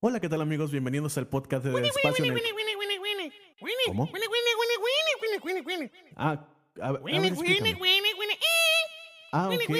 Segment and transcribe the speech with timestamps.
[0.00, 0.70] Hola, ¿qué tal amigos?
[0.70, 2.42] Bienvenidos al podcast de Espacio en el...
[3.86, 4.06] ¿Cómo?
[6.16, 6.46] Ah,
[6.80, 7.32] a, ver, a ver.
[9.32, 9.70] Ah, ok.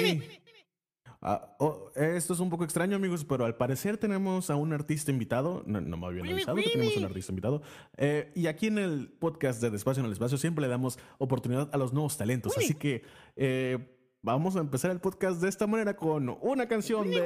[1.21, 5.11] Ah, oh, esto es un poco extraño, amigos, pero al parecer tenemos a un artista
[5.11, 5.63] invitado.
[5.65, 7.61] No, no me habían avisado que tenemos un artista invitado.
[7.97, 11.69] Eh, y aquí en el podcast de Despacio en el Espacio siempre le damos oportunidad
[11.73, 12.57] a los nuevos talentos.
[12.57, 13.03] Así que
[13.37, 13.77] eh,
[14.21, 17.21] vamos a empezar el podcast de esta manera con una canción de.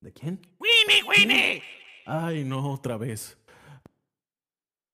[0.00, 0.40] ¿De quién?
[2.12, 3.38] Ay, no, otra vez.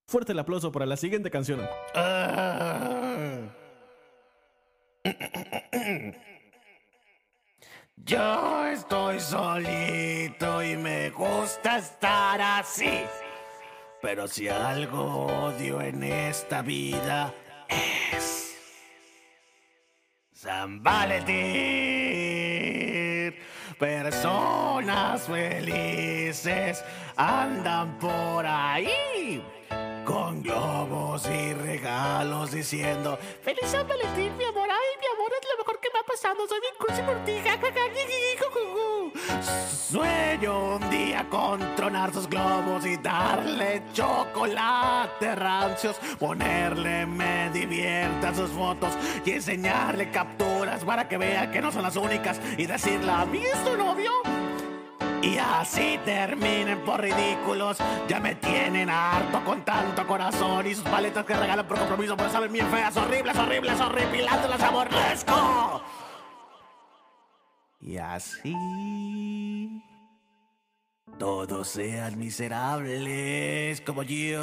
[0.07, 1.67] Fuerte el aplauso para la siguiente canción.
[1.95, 3.49] Ah.
[7.97, 13.01] Yo estoy solito y me gusta estar así.
[14.03, 17.33] Pero si algo odio en esta vida
[17.71, 18.59] es
[20.35, 20.83] San.
[23.79, 26.83] Personas felices
[27.15, 29.45] andan por ahí
[30.07, 34.67] con globos y regalos diciendo Feliz San Valentín, mi amor.
[34.71, 36.49] Ay, mi amor, es lo mejor que me ha pasado.
[36.49, 37.37] Soy bien cursi por ti.
[39.91, 45.97] Sueño un día con tronar sus globos y darle chocolate rancios.
[46.19, 48.93] Ponerle me divierta sus fotos
[49.25, 52.41] y enseñarle capturas para que vea que no son las únicas.
[52.59, 54.11] Y decirle, ¿a mí es tu novio?
[55.23, 57.79] Y así terminen por ridículos.
[58.09, 62.31] Ya me tienen harto con tanto corazón y sus paletas que regalan por compromiso, pero
[62.31, 65.83] saben bien feas, horribles, horribles, horripilantes, las aborrezco.
[67.87, 68.53] Y así
[71.21, 74.43] todos sean miserables como yo.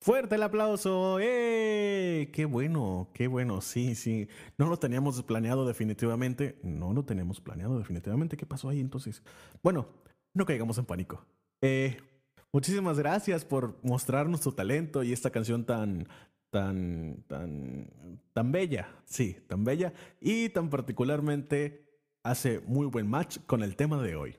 [0.00, 1.18] Fuerte el aplauso.
[1.20, 2.30] ¡Eh!
[2.32, 3.60] Qué bueno, qué bueno.
[3.60, 4.28] Sí, sí.
[4.56, 6.60] No lo teníamos planeado definitivamente.
[6.62, 8.36] No lo teníamos planeado definitivamente.
[8.36, 9.24] ¿Qué pasó ahí entonces?
[9.62, 9.88] Bueno,
[10.34, 11.26] no caigamos en pánico.
[11.62, 11.98] Eh,
[12.52, 16.08] muchísimas gracias por mostrarnos tu talento y esta canción tan,
[16.50, 18.88] tan, tan, tan bella.
[19.04, 19.92] Sí, tan bella.
[20.20, 21.86] Y tan particularmente
[22.22, 24.36] hace muy buen match con el tema de hoy.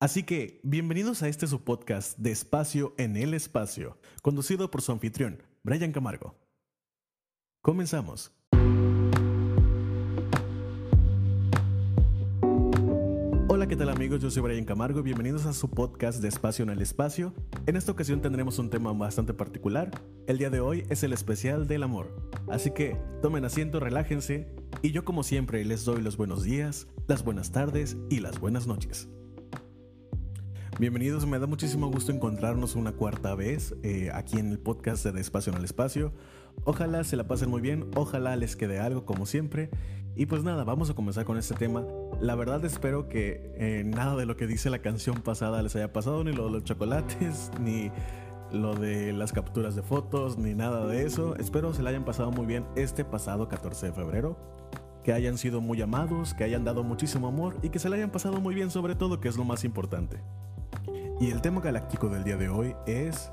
[0.00, 4.92] Así que, bienvenidos a este su podcast de Espacio en el Espacio, conducido por su
[4.92, 6.34] anfitrión, Brian Camargo.
[7.62, 8.30] Comenzamos.
[13.64, 14.20] Hola, ¿qué tal amigos?
[14.20, 17.32] Yo soy Brian Camargo y bienvenidos a su podcast de Espacio en el Espacio.
[17.64, 19.90] En esta ocasión tendremos un tema bastante particular.
[20.26, 22.14] El día de hoy es el especial del amor.
[22.46, 27.24] Así que tomen asiento, relájense y yo como siempre les doy los buenos días, las
[27.24, 29.08] buenas tardes y las buenas noches.
[30.80, 35.20] Bienvenidos, me da muchísimo gusto encontrarnos una cuarta vez eh, aquí en el podcast de
[35.20, 36.12] Espacio en el Espacio.
[36.64, 39.70] Ojalá se la pasen muy bien, ojalá les quede algo como siempre.
[40.16, 41.84] Y pues nada, vamos a comenzar con este tema.
[42.20, 45.92] La verdad espero que eh, nada de lo que dice la canción pasada les haya
[45.92, 47.92] pasado, ni lo de los chocolates, ni
[48.50, 51.36] lo de las capturas de fotos, ni nada de eso.
[51.36, 54.36] Espero se la hayan pasado muy bien este pasado 14 de febrero.
[55.04, 58.10] Que hayan sido muy amados, que hayan dado muchísimo amor y que se la hayan
[58.10, 60.18] pasado muy bien sobre todo, que es lo más importante.
[61.24, 63.32] Y el tema galáctico del día de hoy es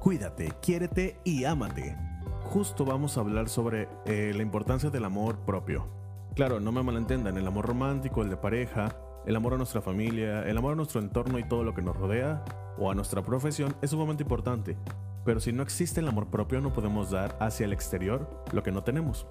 [0.00, 1.96] Cuídate, quiérete y ámate.
[2.42, 5.86] Justo vamos a hablar sobre eh, la importancia del amor propio.
[6.34, 8.88] Claro, no me malentendan, el amor romántico, el de pareja,
[9.24, 11.96] el amor a nuestra familia, el amor a nuestro entorno y todo lo que nos
[11.96, 12.44] rodea,
[12.76, 14.76] o a nuestra profesión, es sumamente importante.
[15.24, 18.72] Pero si no existe el amor propio, no podemos dar hacia el exterior lo que
[18.72, 19.28] no tenemos.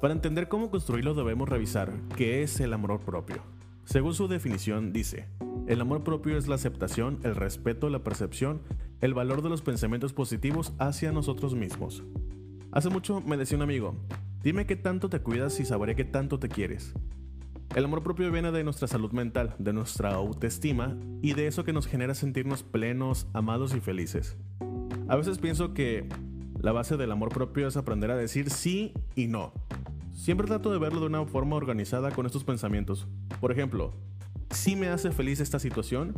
[0.00, 3.42] Para entender cómo construirlo debemos revisar qué es el amor propio.
[3.84, 5.26] Según su definición, dice,
[5.66, 8.62] el amor propio es la aceptación, el respeto, la percepción,
[9.00, 12.02] el valor de los pensamientos positivos hacia nosotros mismos.
[12.72, 13.94] Hace mucho me decía un amigo,
[14.42, 16.94] dime qué tanto te cuidas y sabré qué tanto te quieres.
[17.74, 21.72] El amor propio viene de nuestra salud mental, de nuestra autoestima y de eso que
[21.72, 24.36] nos genera sentirnos plenos, amados y felices.
[25.08, 26.08] A veces pienso que
[26.60, 29.52] la base del amor propio es aprender a decir sí y no.
[30.12, 33.08] Siempre trato de verlo de una forma organizada con estos pensamientos.
[33.40, 33.94] Por ejemplo,
[34.52, 36.14] sí me hace feliz esta situación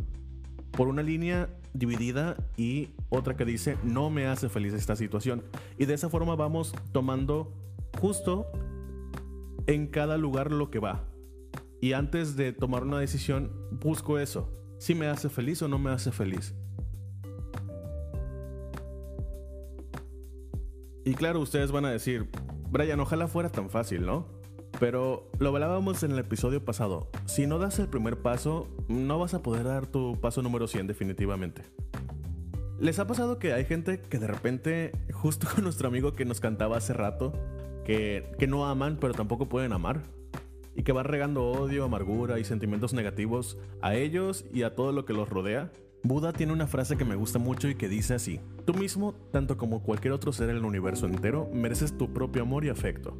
[0.71, 5.43] por una línea dividida y otra que dice no me hace feliz esta situación.
[5.77, 7.53] Y de esa forma vamos tomando
[7.99, 8.47] justo
[9.67, 11.05] en cada lugar lo que va.
[11.81, 14.51] Y antes de tomar una decisión, busco eso.
[14.79, 16.53] Si me hace feliz o no me hace feliz.
[21.03, 22.29] Y claro, ustedes van a decir,
[22.71, 24.27] Brian, ojalá fuera tan fácil, ¿no?
[24.79, 27.09] Pero lo hablábamos en el episodio pasado.
[27.25, 30.87] Si no das el primer paso, no vas a poder dar tu paso número 100
[30.87, 31.63] definitivamente.
[32.79, 36.39] ¿Les ha pasado que hay gente que de repente, justo con nuestro amigo que nos
[36.39, 37.33] cantaba hace rato,
[37.83, 40.03] que, que no aman pero tampoco pueden amar
[40.75, 45.05] y que va regando odio, amargura y sentimientos negativos a ellos y a todo lo
[45.05, 45.71] que los rodea.
[46.03, 49.57] Buda tiene una frase que me gusta mucho y que dice así, tú mismo, tanto
[49.57, 53.17] como cualquier otro ser en el universo entero, mereces tu propio amor y afecto.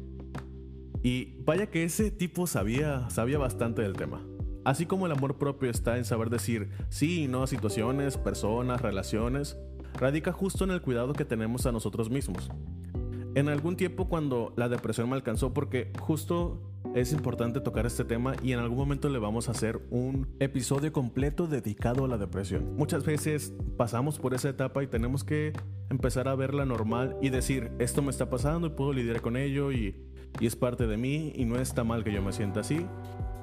[1.06, 4.26] Y vaya que ese tipo sabía, sabía bastante del tema.
[4.64, 8.82] Así como el amor propio está en saber decir sí y no a situaciones, personas,
[8.82, 9.56] relaciones,
[9.94, 12.50] radica justo en el cuidado que tenemos a nosotros mismos.
[13.36, 16.58] En algún tiempo cuando la depresión me alcanzó porque justo
[16.94, 20.90] es importante tocar este tema y en algún momento le vamos a hacer un episodio
[20.90, 22.74] completo dedicado a la depresión.
[22.76, 25.52] Muchas veces pasamos por esa etapa y tenemos que
[25.90, 29.70] empezar a verla normal y decir, esto me está pasando y puedo lidiar con ello
[29.70, 29.94] y,
[30.40, 32.86] y es parte de mí y no está mal que yo me sienta así.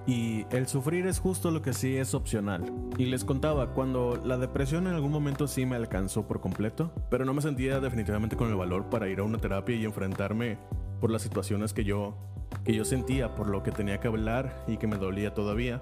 [0.06, 2.74] Y el sufrir es justo lo que sí es opcional.
[2.98, 7.24] Y les contaba, cuando la depresión en algún momento sí me alcanzó por completo, pero
[7.24, 10.58] no me sentía definitivamente con el valor para ir a una terapia y enfrentarme
[11.00, 12.16] por las situaciones que yo
[12.64, 15.82] que yo sentía por lo que tenía que hablar y que me dolía todavía,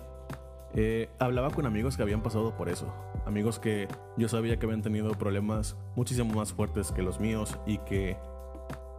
[0.74, 2.94] eh, hablaba con amigos que habían pasado por eso.
[3.26, 3.88] Amigos que
[4.18, 8.18] yo sabía que habían tenido problemas muchísimo más fuertes que los míos y que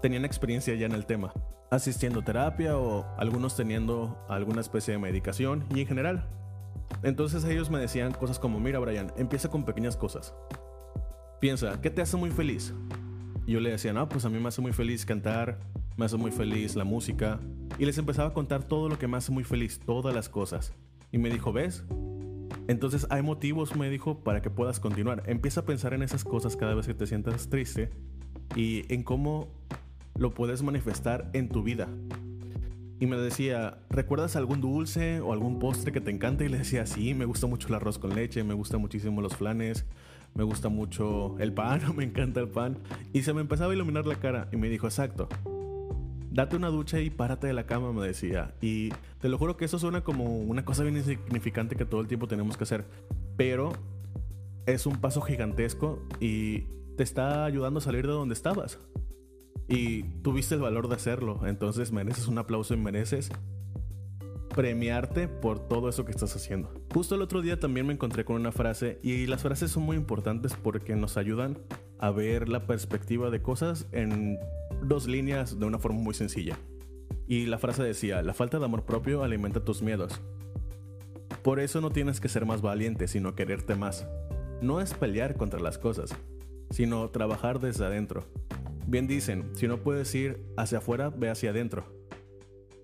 [0.00, 1.32] tenían experiencia ya en el tema,
[1.72, 6.28] asistiendo a terapia o algunos teniendo alguna especie de medicación y en general.
[7.02, 10.34] Entonces ellos me decían cosas como, mira Brian, empieza con pequeñas cosas.
[11.40, 12.74] Piensa, ¿qué te hace muy feliz?
[13.46, 15.60] Yo le decía, no, pues a mí me hace muy feliz cantar,
[15.96, 17.40] me hace muy feliz la música,
[17.78, 20.74] y les empezaba a contar todo lo que me hace muy feliz, todas las cosas.
[21.10, 21.84] Y me dijo, ¿ves?
[22.68, 25.22] Entonces hay motivos, me dijo, para que puedas continuar.
[25.26, 27.90] Empieza a pensar en esas cosas cada vez que te sientas triste
[28.54, 29.48] y en cómo
[30.16, 31.88] lo puedes manifestar en tu vida.
[33.00, 36.44] Y me decía, ¿recuerdas algún dulce o algún postre que te encante?
[36.44, 39.34] Y le decía, sí, me gusta mucho el arroz con leche, me gusta muchísimo los
[39.34, 39.86] flanes,
[40.34, 42.78] me gusta mucho el pan, me encanta el pan.
[43.12, 45.28] Y se me empezaba a iluminar la cara y me dijo, exacto,
[46.30, 48.54] date una ducha y párate de la cama, me decía.
[48.60, 52.06] Y te lo juro que eso suena como una cosa bien insignificante que todo el
[52.06, 52.84] tiempo tenemos que hacer.
[53.36, 53.72] Pero
[54.66, 56.60] es un paso gigantesco y
[56.96, 58.78] te está ayudando a salir de donde estabas.
[59.68, 61.46] Y tuviste el valor de hacerlo.
[61.46, 63.30] Entonces mereces un aplauso y mereces
[64.52, 66.72] premiarte por todo eso que estás haciendo.
[66.92, 69.96] Justo el otro día también me encontré con una frase y las frases son muy
[69.96, 71.58] importantes porque nos ayudan
[71.98, 74.38] a ver la perspectiva de cosas en
[74.82, 76.58] dos líneas de una forma muy sencilla.
[77.26, 80.20] Y la frase decía, la falta de amor propio alimenta tus miedos.
[81.42, 84.06] Por eso no tienes que ser más valiente, sino quererte más.
[84.60, 86.14] No es pelear contra las cosas,
[86.70, 88.24] sino trabajar desde adentro.
[88.86, 91.86] Bien dicen, si no puedes ir hacia afuera, ve hacia adentro.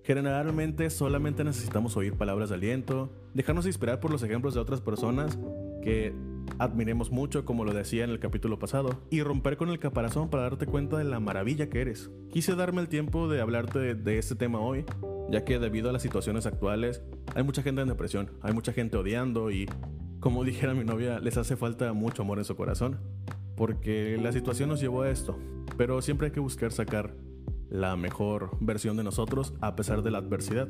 [0.03, 5.37] Generalmente solamente necesitamos oír palabras de aliento, dejarnos inspirar por los ejemplos de otras personas
[5.83, 6.15] que
[6.57, 10.43] admiremos mucho, como lo decía en el capítulo pasado, y romper con el caparazón para
[10.43, 12.09] darte cuenta de la maravilla que eres.
[12.31, 14.85] Quise darme el tiempo de hablarte de, este tema hoy,
[15.29, 17.03] ya que debido a las situaciones actuales
[17.35, 19.69] hay mucha gente en depresión, hay mucha gente odiando y,
[20.19, 22.99] como dijera mi novia, les hace falta mucho amor en su corazón,
[23.59, 25.37] porque la situación nos llevó a esto,
[25.77, 27.13] pero siempre hay que buscar sacar
[27.69, 30.69] la mejor versión de nosotros a pesar de la adversidad.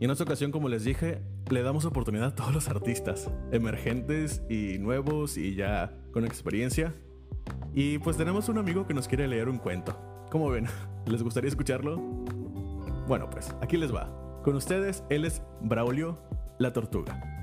[0.00, 4.42] Y en esta ocasión, como les dije, le damos oportunidad a todos los artistas, emergentes
[4.50, 6.92] y nuevos y ya con experiencia.
[7.72, 9.96] Y pues tenemos un amigo que nos quiere leer un cuento.
[10.28, 10.66] ¿Cómo ven?
[11.06, 11.98] ¿Les gustaría escucharlo?
[13.06, 14.12] Bueno, pues aquí les va.
[14.42, 16.18] Con ustedes, él es Braulio
[16.58, 17.37] la Tortuga.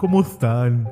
[0.00, 0.88] ¿Cómo están?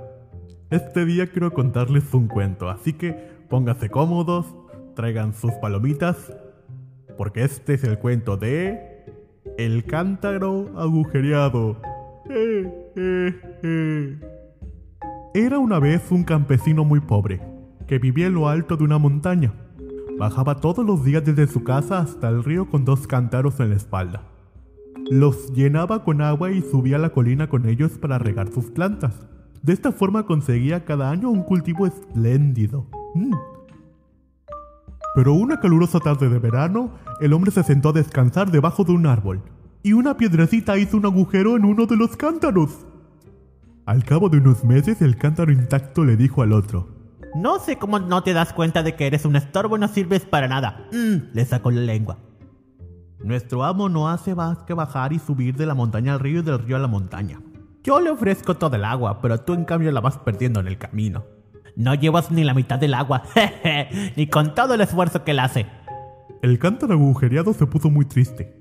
[0.69, 3.13] Este día quiero contarles un cuento, así que
[3.49, 4.55] pónganse cómodos,
[4.95, 6.31] traigan sus palomitas,
[7.17, 9.07] porque este es el cuento de...
[9.57, 11.81] El cántaro agujereado.
[12.29, 14.21] Eh, eh, eh.
[15.33, 17.41] Era una vez un campesino muy pobre,
[17.87, 19.55] que vivía en lo alto de una montaña.
[20.19, 23.77] Bajaba todos los días desde su casa hasta el río con dos cántaros en la
[23.77, 24.38] espalda.
[25.11, 29.15] Los llenaba con agua y subía a la colina con ellos para regar sus plantas.
[29.63, 32.87] De esta forma conseguía cada año un cultivo espléndido.
[33.15, 33.35] Mm.
[35.15, 39.07] Pero una calurosa tarde de verano, el hombre se sentó a descansar debajo de un
[39.07, 39.43] árbol,
[39.83, 42.87] y una piedrecita hizo un agujero en uno de los cántaros.
[43.87, 46.89] Al cabo de unos meses, el cántaro intacto le dijo al otro,
[47.35, 50.27] No sé cómo no te das cuenta de que eres un estorbo y no sirves
[50.27, 50.87] para nada.
[50.93, 52.19] Mm, le sacó la lengua.
[53.21, 56.43] Nuestro amo no hace más que bajar y subir de la montaña al río y
[56.43, 57.41] del río a la montaña.
[57.83, 60.79] Yo le ofrezco todo el agua, pero tú en cambio la vas perdiendo en el
[60.79, 61.25] camino.
[61.75, 65.41] No llevas ni la mitad del agua, jeje, ni con todo el esfuerzo que él
[65.41, 65.67] hace.
[66.43, 68.57] El cántaro agujereado se puso muy triste.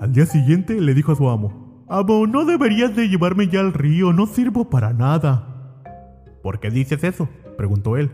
[0.00, 3.72] Al día siguiente le dijo a su amo, Amo, no deberías de llevarme ya al
[3.72, 5.46] río, no sirvo para nada.
[6.42, 7.28] ¿Por qué dices eso?
[7.56, 8.10] preguntó él.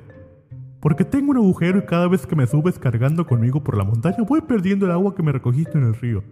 [0.80, 4.18] Porque tengo un agujero y cada vez que me subes cargando conmigo por la montaña
[4.26, 6.22] voy perdiendo el agua que me recogiste en el río.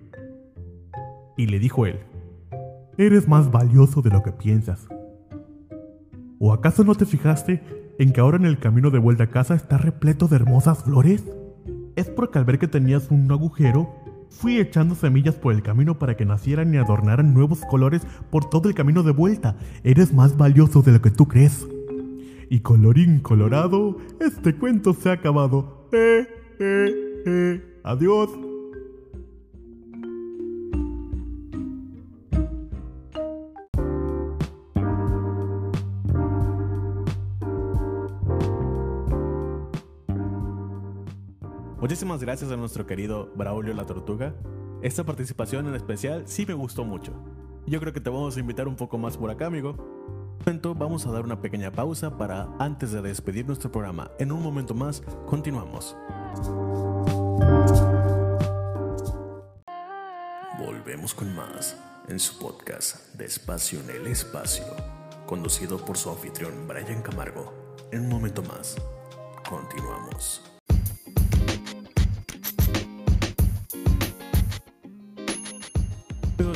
[1.37, 1.99] Y le dijo él,
[2.97, 4.87] eres más valioso de lo que piensas.
[6.38, 7.62] ¿O acaso no te fijaste
[7.99, 11.25] en que ahora en el camino de vuelta a casa está repleto de hermosas flores?
[11.97, 13.91] Es porque al ver que tenías un agujero,
[14.31, 18.69] fui echando semillas por el camino para que nacieran y adornaran nuevos colores por todo
[18.69, 19.57] el camino de vuelta.
[19.83, 21.67] Eres más valioso de lo que tú crees.
[22.49, 25.88] Y colorín colorado, este cuento se ha acabado.
[25.93, 26.26] Eh,
[26.61, 27.81] eh, eh.
[27.83, 28.31] Adiós.
[41.81, 44.35] Muchísimas gracias a nuestro querido Braulio la Tortuga.
[44.83, 47.12] Esta participación en especial sí me gustó mucho.
[47.67, 49.76] Yo creo que te vamos a invitar un poco más por acá, amigo.
[50.47, 54.12] Vamos a dar una pequeña pausa para antes de despedir nuestro programa.
[54.21, 55.97] En un momento más, continuamos.
[60.61, 61.76] Volvemos con más
[62.07, 64.65] en su podcast Despacio en el Espacio,
[65.26, 67.53] conducido por su anfitrión Brian Camargo.
[67.91, 68.76] En un momento más,
[69.49, 70.43] continuamos.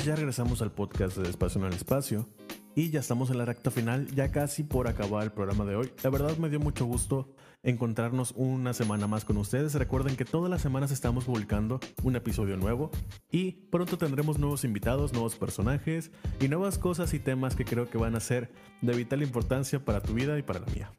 [0.05, 2.29] Ya regresamos al podcast de Despacio en el Espacio
[2.75, 5.93] y ya estamos en la recta final, ya casi por acabar el programa de hoy.
[6.03, 9.75] La verdad me dio mucho gusto encontrarnos una semana más con ustedes.
[9.75, 12.91] Recuerden que todas las semanas estamos publicando un episodio nuevo
[13.31, 16.11] y pronto tendremos nuevos invitados, nuevos personajes
[16.41, 20.01] y nuevas cosas y temas que creo que van a ser de vital importancia para
[20.01, 20.91] tu vida y para la mía.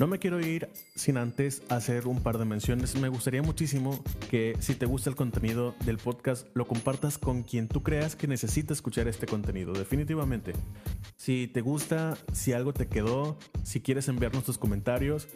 [0.00, 2.98] No me quiero ir sin antes hacer un par de menciones.
[2.98, 7.68] Me gustaría muchísimo que si te gusta el contenido del podcast, lo compartas con quien
[7.68, 9.74] tú creas que necesita escuchar este contenido.
[9.74, 10.54] Definitivamente.
[11.18, 15.28] Si te gusta, si algo te quedó, si quieres enviarnos tus comentarios,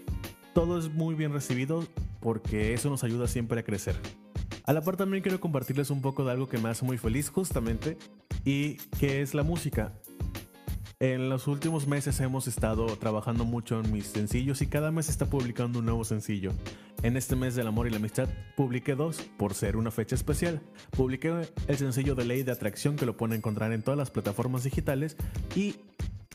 [0.54, 1.86] todo es muy bien recibido
[2.20, 3.96] porque eso nos ayuda siempre a crecer.
[4.64, 7.28] A la par también quiero compartirles un poco de algo que me hace muy feliz
[7.28, 7.98] justamente
[8.46, 9.92] y que es la música.
[11.04, 15.26] En los últimos meses hemos estado trabajando mucho en mis sencillos y cada mes está
[15.26, 16.52] publicando un nuevo sencillo.
[17.02, 20.62] En este mes del amor y la amistad publiqué dos por ser una fecha especial.
[20.92, 24.64] Publiqué el sencillo de Ley de Atracción que lo pueden encontrar en todas las plataformas
[24.64, 25.18] digitales
[25.54, 25.76] y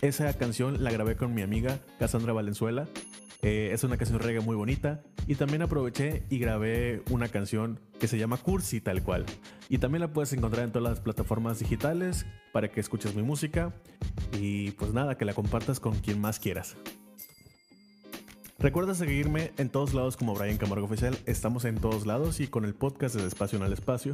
[0.01, 2.87] esa canción la grabé con mi amiga Cassandra Valenzuela.
[3.41, 8.07] Eh, es una canción reggae muy bonita y también aproveché y grabé una canción que
[8.07, 9.25] se llama Cursi tal cual.
[9.67, 13.73] Y también la puedes encontrar en todas las plataformas digitales para que escuches mi música
[14.33, 16.75] y pues nada, que la compartas con quien más quieras.
[18.61, 21.17] Recuerda seguirme en todos lados como Brian Camargo Oficial.
[21.25, 24.13] Estamos en todos lados y con el podcast de Espacio en el Espacio.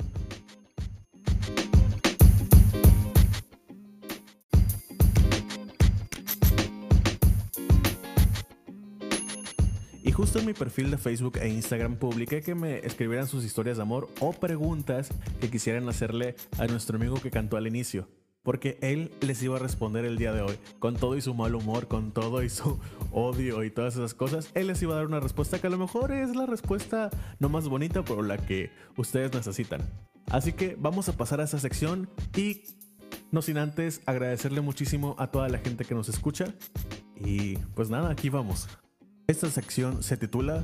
[10.04, 13.78] Y justo en mi perfil de Facebook e Instagram publiqué que me escribieran sus historias
[13.78, 15.10] de amor o preguntas
[15.42, 18.08] que quisieran hacerle a nuestro amigo que cantó al inicio.
[18.46, 21.54] Porque él les iba a responder el día de hoy, con todo y su mal
[21.56, 22.80] humor, con todo y su
[23.12, 24.50] odio y todas esas cosas.
[24.54, 27.10] Él les iba a dar una respuesta que a lo mejor es la respuesta
[27.40, 29.82] no más bonita, pero la que ustedes necesitan.
[30.28, 32.62] Así que vamos a pasar a esa sección y
[33.32, 36.54] no sin antes agradecerle muchísimo a toda la gente que nos escucha.
[37.20, 38.70] Y pues nada, aquí vamos.
[39.28, 40.64] Esta sección se titula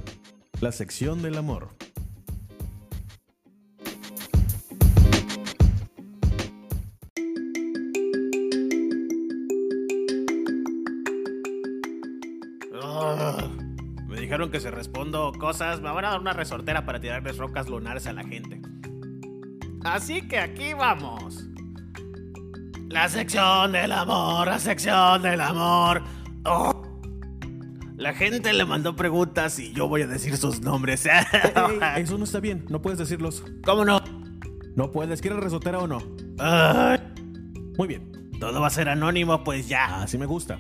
[0.62, 1.70] La sección del amor.
[14.52, 18.14] Que si respondo cosas, me van a dar una resortera para tirarles rocas lunares a
[18.14, 18.62] la gente.
[19.84, 21.48] Así que aquí vamos.
[22.90, 26.04] La sección del amor, la sección del amor.
[26.46, 26.84] Oh.
[27.96, 31.06] La gente le mandó preguntas y yo voy a decir sus nombres.
[31.06, 31.14] Ey,
[31.98, 33.44] eso no está bien, no puedes decirlos.
[33.64, 34.02] ¿Cómo no?
[34.76, 36.00] No puedes, ¿quieres resotera o no?
[37.78, 40.02] Muy bien, todo va a ser anónimo, pues ya.
[40.02, 40.60] así me gusta.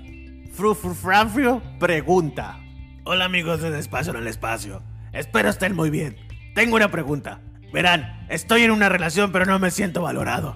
[0.54, 2.60] Fru Fru Franfrio pregunta.
[3.04, 4.84] Hola amigos de Despacio en el Espacio.
[5.12, 6.18] Espero estén muy bien.
[6.54, 7.42] Tengo una pregunta.
[7.74, 10.56] Verán, estoy en una relación pero no me siento valorado.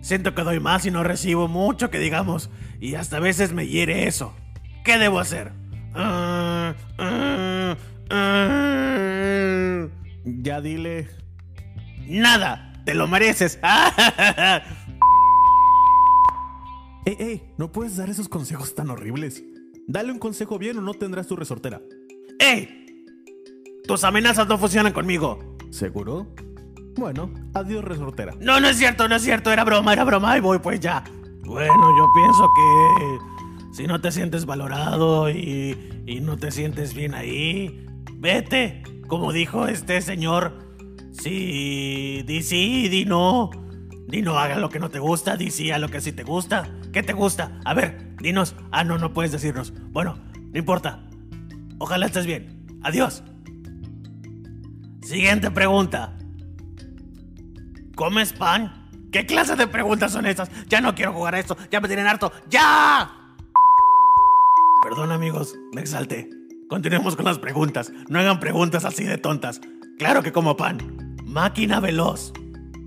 [0.00, 2.48] Siento que doy más y no recibo mucho que digamos.
[2.80, 4.34] Y hasta a veces me hiere eso.
[4.84, 5.52] ¿Qué debo hacer?
[5.94, 7.76] Ah, ah,
[8.08, 9.86] ah.
[10.24, 11.10] Ya dile.
[12.08, 13.58] Nada, te lo mereces.
[17.04, 19.42] Ey, ey, no puedes dar esos consejos tan horribles.
[19.86, 21.80] Dale un consejo bien o no tendrás tu resortera.
[22.38, 23.04] ¡Ey!
[23.86, 25.56] Tus amenazas no funcionan conmigo.
[25.70, 26.34] ¿Seguro?
[26.96, 28.34] Bueno, adiós resortera.
[28.40, 31.02] No, no es cierto, no es cierto, era broma, era broma, y voy pues ya.
[31.44, 33.18] Bueno, yo pienso que
[33.72, 38.82] si no te sientes valorado y, y no te sientes bien ahí, vete.
[39.08, 40.58] Como dijo este señor,
[41.10, 43.50] sí, di sí, di no.
[44.06, 46.70] Di no, haga lo que no te gusta, di a lo que sí te gusta.
[46.92, 47.60] ¿Qué te gusta?
[47.64, 48.54] A ver, dinos.
[48.70, 49.72] Ah, no, no puedes decirnos.
[49.90, 51.00] Bueno, no importa.
[51.78, 52.80] Ojalá estés bien.
[52.82, 53.22] Adiós.
[55.02, 56.16] Siguiente pregunta.
[57.94, 58.88] ¿Comes pan?
[59.10, 60.50] ¿Qué clase de preguntas son estas?
[60.68, 62.32] Ya no quiero jugar a esto, ya me tienen harto.
[62.48, 63.34] ¡Ya!
[64.82, 66.28] Perdón amigos, me exalté.
[66.68, 67.92] Continuemos con las preguntas.
[68.08, 69.60] No hagan preguntas así de tontas.
[69.98, 71.16] Claro que como pan.
[71.24, 72.32] Máquina veloz.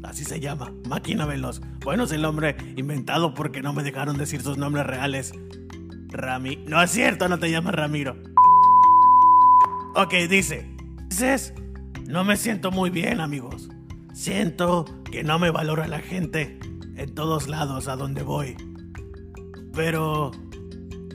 [0.06, 1.62] Así se llama, máquina veloz.
[1.84, 5.34] Bueno, es el nombre inventado porque no me dejaron decir sus nombres reales.
[6.10, 6.64] Rami.
[6.68, 8.16] No es cierto, no te llamas Ramiro.
[9.96, 10.70] Ok, dice.
[11.10, 11.54] Dices,
[12.08, 13.70] no me siento muy bien, amigos.
[14.14, 16.60] Siento que no me valora la gente
[16.96, 18.56] en todos lados a donde voy.
[19.74, 20.32] Pero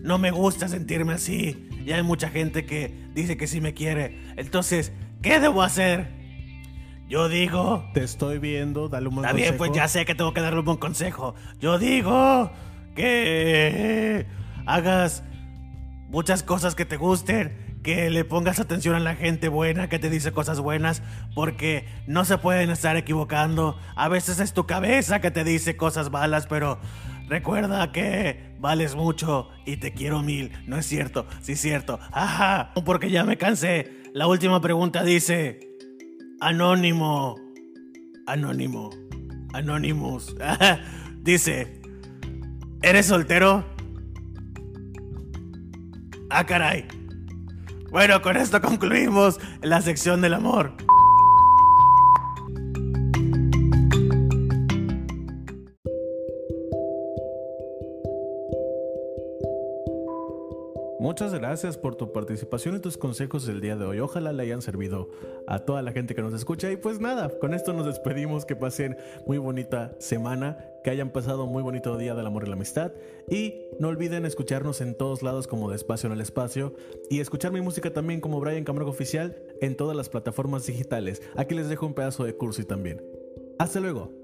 [0.03, 1.69] no me gusta sentirme así.
[1.85, 4.21] Y hay mucha gente que dice que sí me quiere.
[4.37, 4.93] Entonces,
[5.23, 6.20] ¿qué debo hacer?
[7.11, 7.85] Yo digo...
[7.93, 9.85] Te estoy viendo, dale un buen Está bien, pues consejo.
[9.85, 11.35] ya sé que tengo que darle un buen consejo.
[11.59, 12.53] Yo digo
[12.95, 14.27] que
[14.65, 15.25] hagas
[16.09, 20.09] muchas cosas que te gusten, que le pongas atención a la gente buena que te
[20.09, 21.03] dice cosas buenas,
[21.35, 23.77] porque no se pueden estar equivocando.
[23.97, 26.79] A veces es tu cabeza que te dice cosas malas, pero
[27.29, 30.53] recuerda que vales mucho y te quiero mil.
[30.69, 31.99] No es cierto, sí es cierto.
[32.13, 33.91] Ajá, porque ya me cansé.
[34.15, 35.70] La última pregunta dice...
[36.41, 37.37] Anónimo.
[38.27, 38.91] Anónimo.
[39.53, 40.35] Anonymous.
[41.23, 41.83] Dice,
[42.83, 43.65] ¿eres soltero?
[46.31, 46.87] Ah, caray.
[47.91, 50.77] Bueno, con esto concluimos la sección del amor.
[61.11, 63.99] Muchas gracias por tu participación y tus consejos del día de hoy.
[63.99, 65.11] Ojalá le hayan servido
[65.49, 66.71] a toda la gente que nos escucha.
[66.71, 68.45] Y pues nada, con esto nos despedimos.
[68.45, 68.97] Que pasen
[69.27, 72.93] muy bonita semana, que hayan pasado muy bonito día del amor y la amistad.
[73.29, 76.77] Y no olviden escucharnos en todos lados como de Espacio en el Espacio.
[77.11, 81.23] Y escuchar mi música también como Brian Camargo Oficial en todas las plataformas digitales.
[81.35, 83.03] Aquí les dejo un pedazo de curso y también.
[83.59, 84.20] Hasta luego.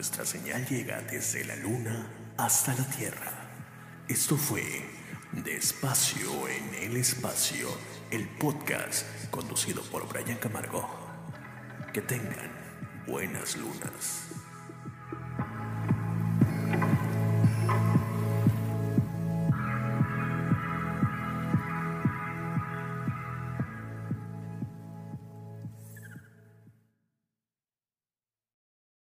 [0.00, 2.06] Nuestra señal llega desde la luna
[2.38, 3.50] hasta la tierra.
[4.08, 4.62] Esto fue
[5.30, 7.68] Despacio en el Espacio,
[8.10, 10.88] el podcast conducido por Brian Camargo.
[11.92, 12.50] Que tengan
[13.06, 14.39] buenas lunas.